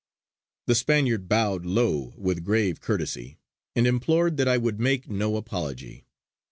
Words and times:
The 0.65 0.73
Spaniard 0.73 1.29
bowed 1.29 1.63
low 1.63 2.15
with 2.17 2.43
grave 2.43 2.81
courtesy, 2.81 3.37
and 3.75 3.85
implored 3.85 4.37
that 4.37 4.47
I 4.47 4.57
would 4.57 4.79
make 4.79 5.07
no 5.07 5.35
apology. 5.35 6.07